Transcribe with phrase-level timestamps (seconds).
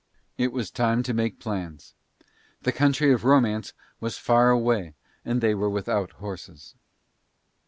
[0.35, 1.93] It was a time to make plans.
[2.63, 6.73] The country of romance was far away and they were without horses.